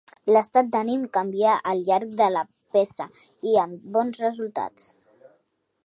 L'estat 0.35 0.69
d'ànim 0.75 1.03
canvia 1.17 1.51
al 1.73 1.83
llarg 1.89 2.15
de 2.23 2.31
la 2.37 2.43
peça 2.77 3.07
i 3.53 3.57
amb 3.67 3.87
bons 3.99 4.21
resultats. 4.27 4.91